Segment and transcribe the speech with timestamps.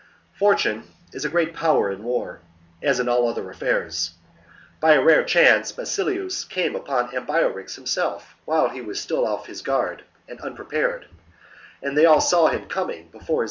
[0.33, 2.41] Fortune is a great power in war,
[2.81, 4.15] as in all other affairs.
[4.79, 9.61] By a rare chance Basilus came upon Ambiorix himself when he was still off his
[9.61, 11.07] guard and unpre VI AMBIORIX 193 pared,
[11.83, 13.39] and they all saw him coming before his 53 b.